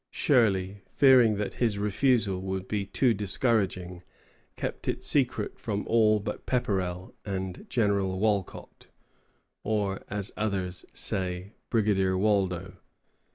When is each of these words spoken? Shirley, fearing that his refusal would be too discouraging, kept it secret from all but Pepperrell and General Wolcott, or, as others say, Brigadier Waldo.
Shirley, 0.09 0.81
fearing 0.89 1.35
that 1.35 1.53
his 1.61 1.77
refusal 1.77 2.41
would 2.41 2.67
be 2.67 2.87
too 2.87 3.13
discouraging, 3.13 4.01
kept 4.55 4.87
it 4.87 5.03
secret 5.03 5.59
from 5.59 5.85
all 5.87 6.19
but 6.19 6.47
Pepperrell 6.47 7.13
and 7.23 7.67
General 7.69 8.17
Wolcott, 8.19 8.87
or, 9.63 10.01
as 10.09 10.31
others 10.35 10.85
say, 10.91 11.53
Brigadier 11.69 12.17
Waldo. 12.17 12.77